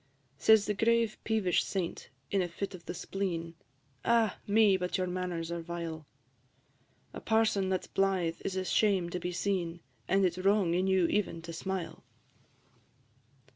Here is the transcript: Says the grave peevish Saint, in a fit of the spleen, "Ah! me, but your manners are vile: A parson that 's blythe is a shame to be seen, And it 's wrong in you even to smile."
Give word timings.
Says 0.39 0.65
the 0.65 0.73
grave 0.73 1.19
peevish 1.23 1.63
Saint, 1.63 2.09
in 2.31 2.41
a 2.41 2.47
fit 2.47 2.73
of 2.73 2.83
the 2.87 2.93
spleen, 2.95 3.53
"Ah! 4.03 4.39
me, 4.47 4.75
but 4.75 4.97
your 4.97 5.05
manners 5.05 5.51
are 5.51 5.61
vile: 5.61 6.07
A 7.13 7.21
parson 7.21 7.69
that 7.69 7.83
's 7.83 7.87
blythe 7.87 8.41
is 8.43 8.55
a 8.55 8.65
shame 8.65 9.11
to 9.11 9.19
be 9.19 9.31
seen, 9.31 9.79
And 10.07 10.25
it 10.25 10.33
's 10.33 10.39
wrong 10.39 10.73
in 10.73 10.87
you 10.87 11.05
even 11.05 11.43
to 11.43 11.53
smile." 11.53 12.03